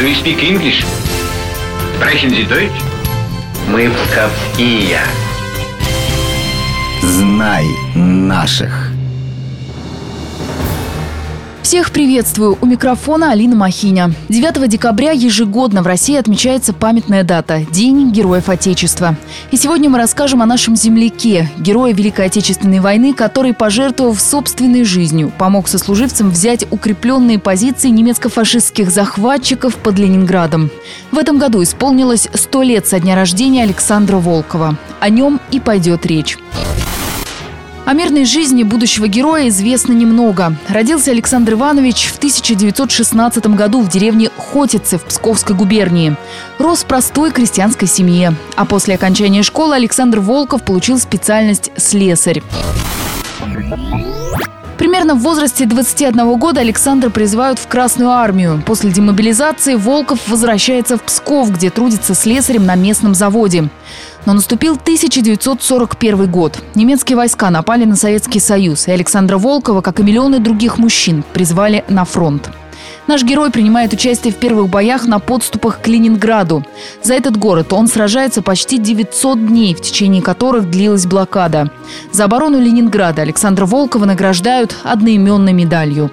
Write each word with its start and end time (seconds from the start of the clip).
Do 0.00 0.08
you 0.08 0.14
speak 0.14 0.42
English? 0.42 0.82
Sprechen 1.96 2.30
Sie 2.30 2.44
Deutsch? 2.44 2.80
Мы 3.68 3.90
псковские. 3.90 4.98
Знай 7.02 7.66
наших. 7.94 8.89
Всех 11.70 11.92
приветствую. 11.92 12.58
У 12.60 12.66
микрофона 12.66 13.30
Алина 13.30 13.54
Махиня. 13.54 14.12
9 14.28 14.68
декабря 14.68 15.12
ежегодно 15.12 15.82
в 15.82 15.86
России 15.86 16.16
отмечается 16.16 16.72
памятная 16.72 17.22
дата– 17.22 17.64
День 17.70 18.10
Героев 18.10 18.48
Отечества. 18.48 19.14
И 19.52 19.56
сегодня 19.56 19.88
мы 19.88 19.98
расскажем 19.98 20.42
о 20.42 20.46
нашем 20.46 20.74
земляке, 20.74 21.48
герое 21.58 21.92
Великой 21.92 22.26
Отечественной 22.26 22.80
войны, 22.80 23.14
который, 23.14 23.54
пожертвовав 23.54 24.20
собственной 24.20 24.82
жизнью, 24.82 25.30
помог 25.38 25.68
сослуживцам 25.68 26.30
взять 26.30 26.66
укрепленные 26.72 27.38
позиции 27.38 27.90
немецко-фашистских 27.90 28.90
захватчиков 28.90 29.76
под 29.76 29.96
Ленинградом. 29.96 30.72
В 31.12 31.18
этом 31.18 31.38
году 31.38 31.62
исполнилось 31.62 32.28
100 32.34 32.62
лет 32.64 32.88
со 32.88 32.98
дня 32.98 33.14
рождения 33.14 33.62
Александра 33.62 34.16
Волкова. 34.16 34.76
О 34.98 35.08
нем 35.08 35.40
и 35.52 35.60
пойдет 35.60 36.04
речь. 36.04 36.36
О 37.86 37.92
мирной 37.92 38.24
жизни 38.24 38.62
будущего 38.62 39.08
героя 39.08 39.48
известно 39.48 39.92
немного. 39.92 40.54
Родился 40.68 41.10
Александр 41.10 41.54
Иванович 41.54 42.06
в 42.12 42.18
1916 42.18 43.46
году 43.48 43.80
в 43.80 43.88
деревне 43.88 44.30
Хотицы 44.36 44.98
в 44.98 45.04
Псковской 45.04 45.56
губернии. 45.56 46.16
Рос 46.58 46.82
в 46.82 46.86
простой 46.86 47.32
крестьянской 47.32 47.88
семье. 47.88 48.34
А 48.56 48.64
после 48.64 48.94
окончания 48.94 49.42
школы 49.42 49.74
Александр 49.74 50.20
Волков 50.20 50.64
получил 50.64 50.98
специальность 50.98 51.70
слесарь. 51.76 52.42
Примерно 54.80 55.14
в 55.14 55.18
возрасте 55.18 55.66
21 55.66 56.38
года 56.38 56.62
Александра 56.62 57.10
призывают 57.10 57.58
в 57.58 57.68
Красную 57.68 58.12
армию. 58.12 58.62
После 58.64 58.90
демобилизации 58.90 59.74
Волков 59.74 60.26
возвращается 60.26 60.96
в 60.96 61.02
Псков, 61.02 61.52
где 61.52 61.68
трудится 61.68 62.14
слесарем 62.14 62.64
на 62.64 62.76
местном 62.76 63.14
заводе. 63.14 63.68
Но 64.24 64.32
наступил 64.32 64.76
1941 64.76 66.30
год. 66.30 66.58
Немецкие 66.74 67.16
войска 67.16 67.50
напали 67.50 67.84
на 67.84 67.94
Советский 67.94 68.40
Союз, 68.40 68.88
и 68.88 68.90
Александра 68.90 69.36
Волкова, 69.36 69.82
как 69.82 70.00
и 70.00 70.02
миллионы 70.02 70.38
других 70.38 70.78
мужчин, 70.78 71.24
призвали 71.34 71.84
на 71.88 72.06
фронт. 72.06 72.50
Наш 73.10 73.24
герой 73.24 73.50
принимает 73.50 73.92
участие 73.92 74.32
в 74.32 74.36
первых 74.36 74.68
боях 74.68 75.04
на 75.08 75.18
подступах 75.18 75.80
к 75.82 75.88
Ленинграду. 75.88 76.64
За 77.02 77.14
этот 77.14 77.36
город 77.36 77.72
он 77.72 77.88
сражается 77.88 78.40
почти 78.40 78.78
900 78.78 79.48
дней, 79.48 79.74
в 79.74 79.80
течение 79.80 80.22
которых 80.22 80.70
длилась 80.70 81.06
блокада. 81.06 81.72
За 82.12 82.26
оборону 82.26 82.60
Ленинграда 82.60 83.22
Александра 83.22 83.66
Волкова 83.66 84.04
награждают 84.04 84.76
одноименной 84.84 85.52
медалью. 85.52 86.08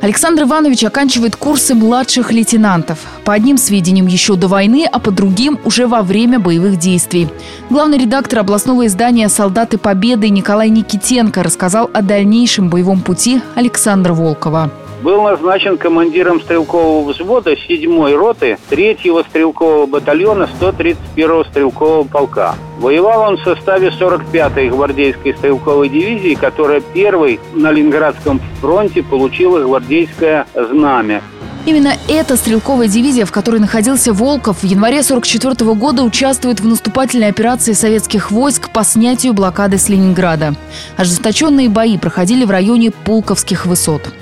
Александр 0.00 0.42
Иванович 0.42 0.82
оканчивает 0.82 1.36
курсы 1.36 1.76
младших 1.76 2.32
лейтенантов. 2.32 2.98
По 3.24 3.32
одним 3.32 3.56
сведениям 3.56 4.08
еще 4.08 4.34
до 4.34 4.48
войны, 4.48 4.84
а 4.90 4.98
по 4.98 5.12
другим 5.12 5.60
уже 5.62 5.86
во 5.86 6.02
время 6.02 6.40
боевых 6.40 6.76
действий. 6.76 7.28
Главный 7.70 7.98
редактор 7.98 8.40
областного 8.40 8.86
издания 8.86 9.28
«Солдаты 9.28 9.78
Победы» 9.78 10.28
Николай 10.28 10.70
Никитенко 10.70 11.44
рассказал 11.44 11.88
о 11.94 12.02
дальнейшем 12.02 12.68
боевом 12.68 13.00
пути 13.00 13.40
Александра 13.54 14.12
Волкова 14.12 14.72
был 15.02 15.22
назначен 15.22 15.76
командиром 15.78 16.40
стрелкового 16.40 17.10
взвода 17.10 17.52
7-й 17.52 18.14
роты 18.14 18.58
3-го 18.70 19.22
стрелкового 19.22 19.86
батальона 19.86 20.48
131-го 20.60 21.44
стрелкового 21.44 22.04
полка. 22.04 22.54
Воевал 22.78 23.28
он 23.28 23.36
в 23.36 23.42
составе 23.42 23.88
45-й 23.88 24.68
гвардейской 24.68 25.34
стрелковой 25.34 25.88
дивизии, 25.88 26.34
которая 26.34 26.80
первой 26.80 27.40
на 27.54 27.70
Ленинградском 27.72 28.40
фронте 28.60 29.02
получила 29.02 29.60
гвардейское 29.60 30.46
знамя. 30.54 31.22
Именно 31.66 31.94
эта 32.06 32.36
стрелковая 32.36 32.86
дивизия, 32.86 33.24
в 33.24 33.32
которой 33.32 33.58
находился 33.58 34.12
Волков, 34.12 34.58
в 34.58 34.64
январе 34.64 35.00
1944 35.00 35.74
года 35.74 36.04
участвует 36.04 36.60
в 36.60 36.66
наступательной 36.66 37.26
операции 37.26 37.72
советских 37.72 38.30
войск 38.30 38.70
по 38.70 38.84
снятию 38.84 39.32
блокады 39.32 39.76
с 39.76 39.88
Ленинграда. 39.88 40.54
Ожесточенные 40.96 41.68
бои 41.68 41.98
проходили 41.98 42.44
в 42.44 42.52
районе 42.52 42.92
Пулковских 42.92 43.66
высот. 43.66 44.12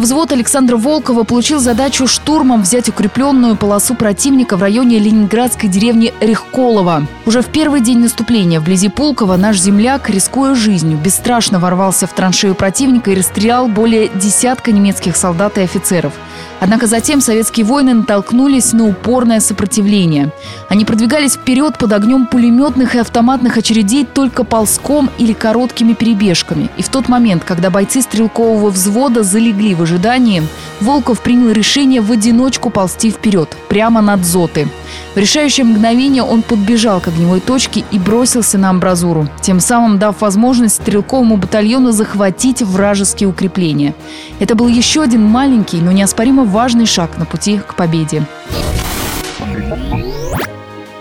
Взвод 0.00 0.32
Александра 0.32 0.78
Волкова 0.78 1.24
получил 1.24 1.58
задачу 1.58 2.06
штурмом 2.06 2.62
взять 2.62 2.88
укрепленную 2.88 3.54
полосу 3.54 3.94
противника 3.94 4.56
в 4.56 4.62
районе 4.62 4.98
ленинградской 4.98 5.68
деревни 5.68 6.14
Рехколово. 6.22 7.06
Уже 7.26 7.42
в 7.42 7.48
первый 7.48 7.82
день 7.82 7.98
наступления 7.98 8.60
вблизи 8.60 8.88
Пулкова 8.88 9.36
наш 9.36 9.60
земляк, 9.60 10.08
рискуя 10.08 10.54
жизнью, 10.54 10.96
бесстрашно 10.96 11.58
ворвался 11.58 12.06
в 12.06 12.14
траншею 12.14 12.54
противника 12.54 13.10
и 13.10 13.14
расстрелял 13.14 13.68
более 13.68 14.08
десятка 14.08 14.72
немецких 14.72 15.18
солдат 15.18 15.58
и 15.58 15.60
офицеров– 15.60 16.14
Однако 16.60 16.86
затем 16.86 17.22
советские 17.22 17.64
воины 17.64 17.94
натолкнулись 17.94 18.72
на 18.74 18.86
упорное 18.86 19.40
сопротивление. 19.40 20.30
Они 20.68 20.84
продвигались 20.84 21.34
вперед 21.34 21.78
под 21.78 21.92
огнем 21.92 22.26
пулеметных 22.26 22.94
и 22.94 22.98
автоматных 22.98 23.56
очередей 23.56 24.04
только 24.04 24.44
ползком 24.44 25.10
или 25.16 25.32
короткими 25.32 25.94
перебежками. 25.94 26.68
И 26.76 26.82
в 26.82 26.90
тот 26.90 27.08
момент, 27.08 27.44
когда 27.44 27.70
бойцы 27.70 28.02
стрелкового 28.02 28.70
взвода 28.70 29.22
залегли 29.22 29.74
в 29.74 29.82
ожидании, 29.90 30.42
Волков 30.80 31.20
принял 31.20 31.50
решение 31.50 32.00
в 32.00 32.10
одиночку 32.12 32.70
ползти 32.70 33.10
вперед, 33.10 33.56
прямо 33.68 34.00
над 34.00 34.24
Зоты. 34.24 34.68
В 35.14 35.18
решающее 35.18 35.64
мгновение 35.64 36.22
он 36.22 36.42
подбежал 36.42 37.00
к 37.00 37.08
огневой 37.08 37.40
точке 37.40 37.84
и 37.90 37.98
бросился 37.98 38.56
на 38.56 38.70
амбразуру, 38.70 39.28
тем 39.42 39.60
самым 39.60 39.98
дав 39.98 40.20
возможность 40.20 40.76
стрелковому 40.76 41.36
батальону 41.36 41.92
захватить 41.92 42.62
вражеские 42.62 43.28
укрепления. 43.28 43.94
Это 44.38 44.54
был 44.54 44.68
еще 44.68 45.02
один 45.02 45.24
маленький, 45.24 45.80
но 45.80 45.92
неоспоримо 45.92 46.44
важный 46.44 46.86
шаг 46.86 47.18
на 47.18 47.24
пути 47.24 47.58
к 47.58 47.74
победе. 47.74 48.24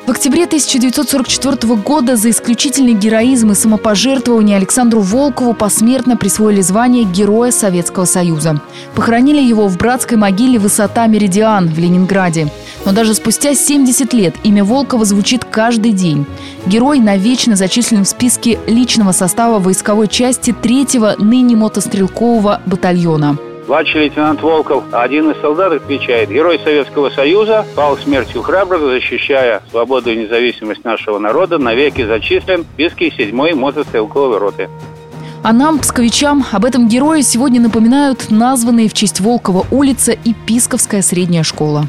В 0.10 0.12
октябре 0.12 0.46
1944 0.46 1.76
года 1.76 2.16
за 2.16 2.32
исключительный 2.32 2.94
героизм 2.94 3.52
и 3.52 3.54
самопожертвование 3.54 4.58
Александру 4.58 5.02
Волкову 5.02 5.54
посмертно 5.54 6.18
присвоили 6.18 6.62
звание 6.62 7.04
Героя 7.04 7.52
Советского 7.52 8.06
Союза. 8.06 8.60
Похоронили 8.96 9.40
его 9.40 9.68
в 9.68 9.78
братской 9.78 10.18
могиле 10.18 10.58
«Высота 10.58 11.06
Меридиан» 11.06 11.68
в 11.68 11.78
Ленинграде. 11.78 12.48
Но 12.86 12.92
даже 12.92 13.14
спустя 13.14 13.54
70 13.54 14.12
лет 14.14 14.34
имя 14.42 14.64
Волкова 14.64 15.06
звучит 15.06 15.46
каждый 15.46 15.92
день. 15.92 16.26
Герой 16.66 16.98
навечно 16.98 17.56
зачислен 17.56 18.04
в 18.04 18.10
списке 18.10 18.58
личного 18.66 19.12
состава 19.12 19.60
войсковой 19.60 20.08
части 20.08 20.56
3-го 20.60 21.24
ныне 21.24 21.56
мотострелкового 21.56 22.64
батальона– 22.66 23.38
Младший 23.70 24.02
лейтенант 24.06 24.42
Волков, 24.42 24.84
один 24.92 25.30
из 25.30 25.40
солдат, 25.42 25.72
отвечает, 25.72 26.32
герой 26.32 26.60
Советского 26.64 27.12
Союза, 27.12 27.68
пал 27.76 27.96
смертью 28.00 28.42
храброго, 28.42 28.90
защищая 28.90 29.62
свободу 29.70 30.10
и 30.10 30.16
независимость 30.16 30.84
нашего 30.84 31.20
народа, 31.20 31.60
навеки 31.60 32.04
зачислен 32.04 32.64
в 32.64 32.74
списке 32.74 33.10
7-й 33.10 33.54
мотострелковой 33.54 34.40
роты. 34.40 34.70
А 35.44 35.54
нам, 35.54 35.78
псковичам, 35.78 36.44
об 36.52 36.66
этом 36.66 36.88
герое 36.88 37.22
сегодня 37.22 37.62
напоминают 37.62 38.32
названные 38.32 38.90
в 38.90 38.94
честь 38.94 39.20
Волкова 39.20 39.68
улица 39.70 40.14
и 40.14 40.34
Писковская 40.34 41.04
средняя 41.04 41.44
школа. 41.44 41.86